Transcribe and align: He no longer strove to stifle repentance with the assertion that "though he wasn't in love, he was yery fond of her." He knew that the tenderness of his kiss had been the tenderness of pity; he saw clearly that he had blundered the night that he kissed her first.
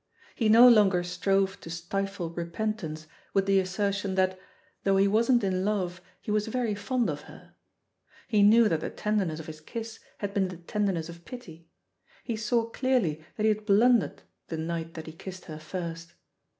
He 0.33 0.49
no 0.49 0.67
longer 0.67 1.03
strove 1.03 1.59
to 1.59 1.69
stifle 1.69 2.31
repentance 2.31 3.05
with 3.35 3.45
the 3.45 3.59
assertion 3.59 4.15
that 4.15 4.39
"though 4.83 4.97
he 4.97 5.07
wasn't 5.07 5.43
in 5.43 5.63
love, 5.63 6.01
he 6.19 6.31
was 6.31 6.47
yery 6.47 6.75
fond 6.75 7.07
of 7.07 7.21
her." 7.29 7.53
He 8.27 8.41
knew 8.41 8.67
that 8.67 8.79
the 8.81 8.89
tenderness 8.89 9.39
of 9.39 9.45
his 9.45 9.61
kiss 9.61 9.99
had 10.17 10.33
been 10.33 10.47
the 10.47 10.57
tenderness 10.57 11.07
of 11.07 11.23
pity; 11.23 11.67
he 12.23 12.35
saw 12.35 12.67
clearly 12.67 13.23
that 13.35 13.43
he 13.43 13.49
had 13.49 13.67
blundered 13.67 14.23
the 14.47 14.57
night 14.57 14.95
that 14.95 15.05
he 15.05 15.13
kissed 15.13 15.45
her 15.45 15.59
first. 15.59 16.15